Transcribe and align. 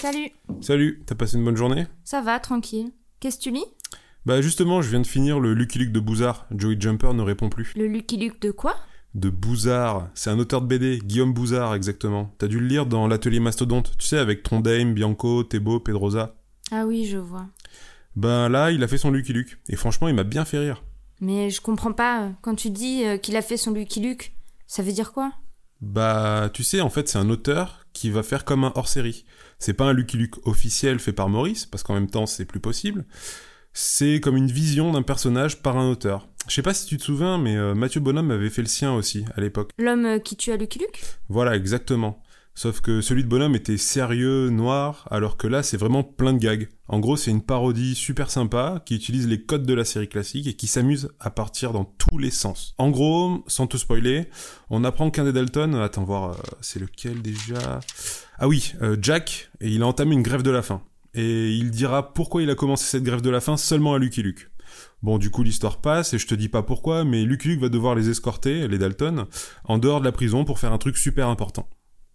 Salut. 0.00 0.30
Salut, 0.62 1.02
t'as 1.04 1.14
passé 1.14 1.36
une 1.36 1.44
bonne 1.44 1.58
journée? 1.58 1.86
Ça 2.04 2.22
va, 2.22 2.40
tranquille. 2.40 2.90
Qu'est-ce 3.20 3.36
que 3.36 3.42
tu 3.42 3.50
lis? 3.50 3.66
Bah 4.24 4.40
justement, 4.40 4.80
je 4.80 4.88
viens 4.88 5.00
de 5.00 5.06
finir 5.06 5.38
le 5.38 5.52
Lucky 5.52 5.78
Luke 5.78 5.92
de 5.92 6.00
Bouzard. 6.00 6.46
Joey 6.56 6.76
Jumper 6.80 7.12
ne 7.12 7.20
répond 7.20 7.50
plus. 7.50 7.74
Le 7.76 7.86
Lucky 7.86 8.16
Luke 8.16 8.40
de 8.40 8.50
quoi? 8.50 8.76
De 9.14 9.28
Bouzard, 9.28 10.08
c'est 10.14 10.30
un 10.30 10.38
auteur 10.38 10.62
de 10.62 10.66
BD, 10.68 11.00
Guillaume 11.04 11.34
Bouzard 11.34 11.74
exactement. 11.74 12.34
T'as 12.38 12.46
dû 12.46 12.60
le 12.60 12.66
lire 12.66 12.86
dans 12.86 13.08
l'atelier 13.08 13.40
Mastodonte, 13.40 13.92
tu 13.98 14.06
sais, 14.06 14.16
avec 14.16 14.42
Trondheim, 14.42 14.94
Bianco, 14.94 15.44
Thébault, 15.44 15.80
Pedrosa. 15.80 16.34
Ah 16.72 16.86
oui, 16.86 17.04
je 17.04 17.18
vois. 17.18 17.48
Ben 18.16 18.48
là, 18.48 18.70
il 18.70 18.82
a 18.82 18.88
fait 18.88 18.96
son 18.96 19.10
Lucky 19.10 19.34
Luke. 19.34 19.58
Et 19.68 19.76
franchement, 19.76 20.08
il 20.08 20.14
m'a 20.14 20.24
bien 20.24 20.46
fait 20.46 20.60
rire. 20.60 20.82
Mais 21.20 21.50
je 21.50 21.60
comprends 21.60 21.92
pas. 21.92 22.30
Quand 22.40 22.54
tu 22.54 22.70
dis 22.70 23.04
euh, 23.04 23.18
qu'il 23.18 23.36
a 23.36 23.42
fait 23.42 23.58
son 23.58 23.72
Lucky 23.72 24.00
Luke, 24.00 24.32
ça 24.66 24.82
veut 24.82 24.92
dire 24.92 25.12
quoi? 25.12 25.34
Bah, 25.82 26.48
tu 26.54 26.64
sais, 26.64 26.80
en 26.80 26.88
fait, 26.88 27.06
c'est 27.06 27.18
un 27.18 27.28
auteur 27.28 27.79
qui 27.92 28.10
va 28.10 28.22
faire 28.22 28.44
comme 28.44 28.64
un 28.64 28.72
hors-série. 28.74 29.24
C'est 29.58 29.74
pas 29.74 29.84
un 29.84 29.92
Lucky 29.92 30.16
Luke 30.16 30.46
officiel 30.46 30.98
fait 30.98 31.12
par 31.12 31.28
Maurice, 31.28 31.66
parce 31.66 31.82
qu'en 31.82 31.94
même 31.94 32.10
temps, 32.10 32.26
c'est 32.26 32.44
plus 32.44 32.60
possible. 32.60 33.04
C'est 33.72 34.20
comme 34.20 34.36
une 34.36 34.50
vision 34.50 34.92
d'un 34.92 35.02
personnage 35.02 35.62
par 35.62 35.76
un 35.76 35.88
auteur. 35.88 36.28
Je 36.48 36.54
sais 36.54 36.62
pas 36.62 36.74
si 36.74 36.86
tu 36.86 36.96
te 36.96 37.02
souviens, 37.02 37.38
mais 37.38 37.56
euh, 37.56 37.74
Mathieu 37.74 38.00
Bonhomme 38.00 38.30
avait 38.30 38.50
fait 38.50 38.62
le 38.62 38.68
sien 38.68 38.92
aussi, 38.94 39.24
à 39.36 39.40
l'époque. 39.40 39.70
L'homme 39.78 40.06
euh, 40.06 40.18
qui 40.18 40.36
tue 40.36 40.50
à 40.50 40.56
Lucky 40.56 40.78
Luke? 40.78 41.02
Voilà, 41.28 41.54
exactement. 41.54 42.22
Sauf 42.54 42.80
que 42.80 43.00
celui 43.00 43.24
de 43.24 43.28
Bonhomme 43.28 43.54
était 43.54 43.78
sérieux, 43.78 44.50
noir, 44.50 45.06
alors 45.10 45.36
que 45.36 45.46
là, 45.46 45.62
c'est 45.62 45.76
vraiment 45.76 46.02
plein 46.02 46.32
de 46.32 46.38
gags. 46.38 46.68
En 46.88 46.98
gros, 46.98 47.16
c'est 47.16 47.30
une 47.30 47.42
parodie 47.42 47.94
super 47.94 48.30
sympa 48.30 48.82
qui 48.84 48.94
utilise 48.94 49.26
les 49.28 49.42
codes 49.42 49.64
de 49.64 49.72
la 49.72 49.84
série 49.84 50.08
classique 50.08 50.46
et 50.46 50.54
qui 50.54 50.66
s'amuse 50.66 51.08
à 51.20 51.30
partir 51.30 51.72
dans 51.72 51.84
tous 51.84 52.18
les 52.18 52.30
sens. 52.30 52.74
En 52.76 52.90
gros, 52.90 53.44
sans 53.46 53.66
te 53.66 53.76
spoiler, 53.76 54.28
on 54.68 54.84
apprend 54.84 55.10
qu'un 55.10 55.24
des 55.24 55.32
Dalton, 55.32 55.74
attends 55.76 56.04
voir, 56.04 56.32
euh, 56.32 56.34
c'est 56.60 56.80
lequel 56.80 57.22
déjà? 57.22 57.80
Ah 58.38 58.48
oui, 58.48 58.74
euh, 58.82 58.96
Jack, 59.00 59.50
et 59.60 59.70
il 59.70 59.82
a 59.82 59.86
entamé 59.86 60.14
une 60.14 60.22
grève 60.22 60.42
de 60.42 60.50
la 60.50 60.62
faim. 60.62 60.82
Et 61.14 61.52
il 61.52 61.70
dira 61.70 62.12
pourquoi 62.12 62.42
il 62.42 62.50
a 62.50 62.54
commencé 62.54 62.84
cette 62.84 63.04
grève 63.04 63.22
de 63.22 63.30
la 63.30 63.40
faim 63.40 63.56
seulement 63.56 63.94
à 63.94 63.98
Lucky 63.98 64.22
Luke. 64.22 64.50
Bon, 65.02 65.18
du 65.18 65.30
coup, 65.30 65.42
l'histoire 65.42 65.80
passe, 65.80 66.12
et 66.12 66.18
je 66.18 66.26
te 66.26 66.34
dis 66.34 66.48
pas 66.48 66.62
pourquoi, 66.62 67.04
mais 67.04 67.24
Lucky 67.24 67.48
Luke 67.48 67.60
va 67.60 67.68
devoir 67.68 67.94
les 67.94 68.10
escorter, 68.10 68.68
les 68.68 68.78
Dalton, 68.78 69.26
en 69.64 69.78
dehors 69.78 70.00
de 70.00 70.04
la 70.04 70.12
prison 70.12 70.44
pour 70.44 70.58
faire 70.58 70.72
un 70.72 70.78
truc 70.78 70.98
super 70.98 71.28
important. 71.28 71.68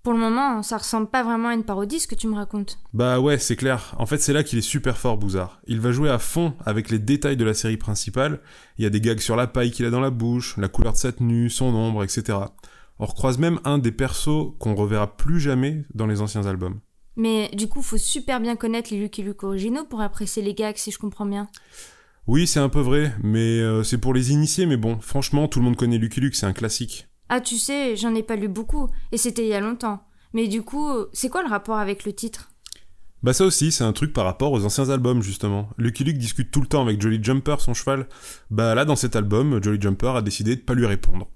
Pour 0.06 0.14
le 0.14 0.20
moment, 0.20 0.62
ça 0.62 0.78
ressemble 0.78 1.08
pas 1.08 1.24
vraiment 1.24 1.48
à 1.48 1.56
une 1.56 1.64
parodie 1.64 2.00
ce 2.00 2.06
que 2.06 2.14
tu 2.14 2.28
me 2.28 2.36
racontes. 2.36 2.78
Bah 2.94 3.20
ouais, 3.20 3.40
c'est 3.40 3.56
clair. 3.56 3.96
En 3.98 4.06
fait, 4.06 4.20
c'est 4.20 4.34
là 4.34 4.44
qu'il 4.44 4.60
est 4.60 4.62
super 4.62 5.00
fort, 5.00 5.18
Bouzard. 5.18 5.60
Il 5.66 5.82
va 5.82 5.92
jouer 5.92 6.12
à 6.12 6.20
fond 6.20 6.54
avec 6.64 6.92
les 6.92 7.00
détails 7.00 7.38
de 7.38 7.44
la 7.44 7.56
série 7.56 7.78
principale. 7.78 8.40
Il 8.78 8.84
y 8.84 8.86
a 8.86 8.92
des 8.92 9.02
gags 9.02 9.18
sur 9.18 9.36
la 9.36 9.48
paille 9.48 9.72
qu'il 9.72 9.84
a 9.84 9.90
dans 9.90 10.02
la 10.02 10.12
bouche, 10.12 10.58
la 10.58 10.68
couleur 10.68 10.94
de 10.94 11.00
sa 11.00 11.12
tenue, 11.12 11.50
son 11.50 11.74
ombre, 11.74 12.04
etc. 12.04 12.38
On 13.00 13.08
recroise 13.08 13.40
même 13.40 13.60
un 13.64 13.80
des 13.80 13.92
persos 13.92 14.54
qu'on 14.60 14.76
reverra 14.76 15.18
plus 15.18 15.40
jamais 15.40 15.86
dans 15.96 16.06
les 16.06 16.22
anciens 16.22 16.46
albums. 16.46 16.82
Mais 17.16 17.50
du 17.56 17.68
coup, 17.68 17.82
faut 17.82 17.98
super 17.98 18.40
bien 18.40 18.56
connaître 18.56 18.94
les 18.94 19.00
Lucky 19.00 19.24
Luke 19.24 19.44
originaux 19.44 19.86
pour 19.86 20.02
apprécier 20.02 20.44
les 20.44 20.54
gags, 20.54 20.78
si 20.78 20.92
je 20.92 21.00
comprends 21.00 21.26
bien. 21.26 21.48
Oui, 22.28 22.46
c'est 22.46 22.60
un 22.60 22.70
peu 22.70 22.80
vrai, 22.80 23.12
mais 23.24 23.60
euh, 23.60 23.82
c'est 23.82 23.98
pour 23.98 24.14
les 24.14 24.32
initiés, 24.32 24.68
mais 24.68 24.78
bon, 24.78 25.00
franchement, 25.00 25.48
tout 25.48 25.58
le 25.58 25.66
monde 25.66 25.78
connaît 25.78 25.98
Lucky 25.98 26.22
Luke, 26.22 26.36
c'est 26.36 26.46
un 26.46 26.54
classique. 26.54 27.08
Ah, 27.30 27.42
tu 27.42 27.58
sais, 27.58 27.96
j'en 27.96 28.16
ai 28.16 28.24
pas 28.24 28.36
lu 28.36 28.48
beaucoup, 28.48 28.90
et 29.12 29.18
c'était 29.18 29.44
il 29.44 29.50
y 29.50 29.54
a 29.54 29.60
longtemps. 29.60 30.04
Mais 30.34 30.48
du 30.48 30.62
coup, 30.62 30.90
c'est 31.14 31.30
quoi 31.30 31.44
le 31.44 31.50
rapport 31.50 31.78
avec 31.78 32.06
le 32.06 32.14
titre? 32.14 32.50
Bah 33.24 33.34
ça 33.34 33.46
aussi, 33.46 33.72
c'est 33.72 33.84
un 33.84 33.94
truc 33.94 34.14
par 34.14 34.26
rapport 34.26 34.52
aux 34.52 34.66
anciens 34.66 34.90
albums, 34.90 35.24
justement. 35.24 35.70
Lucky 35.78 36.04
Luke 36.04 36.20
discute 36.20 36.52
tout 36.52 36.62
le 36.62 36.68
temps 36.68 36.84
avec 36.84 37.02
Jolly 37.02 37.24
Jumper, 37.24 37.56
son 37.60 37.74
cheval. 37.74 38.08
Bah 38.52 38.76
là, 38.76 38.86
dans 38.86 38.96
cet 38.96 39.16
album, 39.16 39.64
Jolly 39.64 39.82
Jumper 39.82 40.16
a 40.16 40.22
décidé 40.22 40.56
de 40.56 40.62
pas 40.62 40.76
lui 40.76 40.86
répondre. 40.86 41.28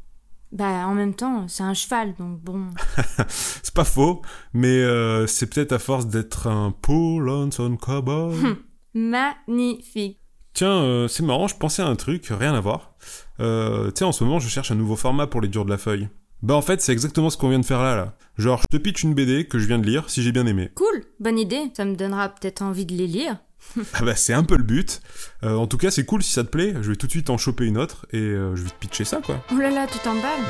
Bah 0.52 0.88
en 0.88 0.94
même 0.94 1.14
temps, 1.16 1.48
c'est 1.48 1.64
un 1.64 1.74
cheval, 1.74 2.14
donc 2.16 2.40
bon. 2.42 2.68
c'est 3.28 3.74
pas 3.74 3.84
faux, 3.84 4.22
mais 4.54 4.68
euh, 4.68 5.26
c'est 5.28 5.48
peut-être 5.48 5.72
à 5.72 5.80
force 5.80 6.08
d'être 6.08 6.48
un 6.48 6.72
Paul 6.72 7.30
Hanson 7.30 7.78
cowboy. 7.78 8.36
Magnifique. 8.94 10.19
Tiens, 10.60 10.84
euh, 10.84 11.08
c'est 11.08 11.24
marrant, 11.24 11.48
je 11.48 11.56
pensais 11.56 11.82
à 11.82 11.88
un 11.88 11.96
truc, 11.96 12.34
rien 12.38 12.54
à 12.54 12.60
voir. 12.60 12.92
Euh, 13.40 13.92
tiens, 13.92 14.08
en 14.08 14.12
ce 14.12 14.26
moment, 14.26 14.40
je 14.40 14.50
cherche 14.50 14.72
un 14.72 14.76
nouveau 14.76 14.98
format 14.98 15.26
pour 15.26 15.40
les 15.40 15.48
durs 15.48 15.64
de 15.64 15.70
la 15.70 15.78
feuille. 15.78 16.10
Bah 16.42 16.54
en 16.54 16.62
fait, 16.62 16.82
c'est 16.82 16.92
exactement 16.92 17.30
ce 17.30 17.38
qu'on 17.38 17.48
vient 17.48 17.60
de 17.60 17.66
faire 17.66 17.82
là, 17.82 17.96
là. 17.96 18.14
Genre, 18.38 18.60
je 18.60 18.78
te 18.78 18.84
pitch 18.84 19.04
une 19.04 19.14
BD 19.14 19.48
que 19.48 19.58
je 19.58 19.68
viens 19.68 19.80
de 19.80 19.86
lire, 19.86 20.10
si 20.10 20.22
j'ai 20.22 20.34
bien 20.34 20.46
aimé. 20.46 20.70
Cool, 20.76 21.06
bonne 21.22 21.40
idée. 21.40 21.72
Ça 21.78 21.86
me 21.86 21.96
donnera 21.96 22.28
peut-être 22.28 22.62
envie 22.62 22.86
de 22.86 22.94
les 22.94 23.08
lire. 23.08 23.38
ah 23.94 24.04
bah 24.04 24.18
c'est 24.18 24.34
un 24.34 24.44
peu 24.44 24.58
le 24.58 24.64
but. 24.64 25.00
Euh, 25.44 25.56
en 25.56 25.66
tout 25.66 25.78
cas, 25.78 25.92
c'est 25.92 26.04
cool 26.04 26.24
si 26.24 26.34
ça 26.34 26.44
te 26.44 26.50
plaît. 26.50 26.74
Je 26.82 26.90
vais 26.90 26.98
tout 26.98 27.08
de 27.08 27.12
suite 27.12 27.30
en 27.30 27.38
choper 27.38 27.64
une 27.64 27.78
autre 27.78 28.06
et 28.12 28.18
euh, 28.20 28.54
je 28.58 28.64
vais 28.64 28.70
te 28.70 28.80
pitcher 28.82 29.06
ça, 29.06 29.22
quoi. 29.26 29.42
Oh 29.54 29.58
là 29.58 29.70
là, 29.70 29.88
tu 29.90 29.98
t'emballes. 30.00 30.44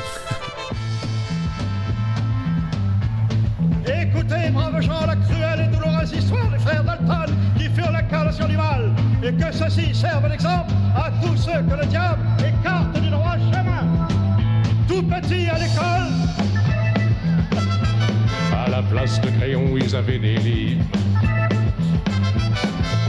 Écoutez, 3.86 4.50
braves 4.50 4.82
gens, 4.82 5.06
la 5.06 5.14
cruelle 5.14 5.68
et 5.68 5.76
douloureuse 5.76 6.12
histoire 6.12 6.50
des 6.50 6.58
frères 6.58 6.82
Dalton 6.82 7.32
qui 7.56 7.68
furent 7.70 7.92
l'incarnation 7.92 8.48
du 8.48 8.56
mal, 8.56 8.89
et 9.22 9.32
que 9.32 9.52
ceci 9.52 9.94
serve 9.94 10.28
d'exemple 10.28 10.72
à 10.96 11.10
tous 11.22 11.36
ceux 11.36 11.62
que 11.62 11.80
le 11.80 11.86
diable 11.86 12.22
écarte 12.38 13.00
du 13.00 13.10
droit 13.10 13.36
chemin. 13.36 13.84
Tout 14.88 15.02
petit 15.02 15.48
à 15.48 15.58
l'école, 15.58 16.10
À 18.52 18.68
la 18.68 18.82
place 18.82 19.20
de 19.20 19.30
crayon, 19.30 19.76
ils 19.76 19.94
avaient 19.94 20.18
des 20.18 20.36
livres. 20.36 20.84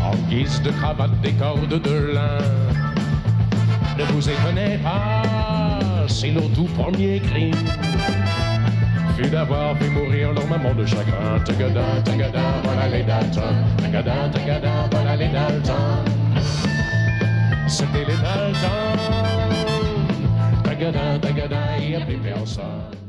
En 0.03 0.15
guise 0.29 0.61
de 0.61 0.71
cravate, 0.71 1.19
des 1.21 1.33
cordes 1.33 1.81
de 1.81 2.13
lin. 2.13 2.37
Ne 3.97 4.03
vous 4.05 4.29
étonnez 4.29 4.77
pas, 4.79 6.07
si 6.07 6.31
nos 6.31 6.47
tout 6.49 6.69
premiers 6.75 7.19
crimes 7.19 7.55
d'avoir 9.29 9.77
fait 9.77 9.89
mourir 9.89 10.33
leur 10.33 10.47
maman 10.47 10.73
de 10.73 10.85
chagrin. 10.85 11.39
Tagada, 11.45 12.01
tagada, 12.03 12.61
voilà 12.63 12.87
les 12.87 13.03
Dalton. 13.03 13.55
Tagada, 13.77 14.29
tagada, 14.33 14.89
voilà 14.91 15.15
les 15.15 15.27
Dalton. 15.27 15.73
C'était 17.67 18.05
les 18.07 18.17
Dalton. 18.17 18.81
Tagada, 20.63 21.19
tagada, 21.21 21.57
il 21.79 21.91
y 21.91 21.95
a 21.95 22.01
plus 22.01 22.17
personne. 22.17 23.00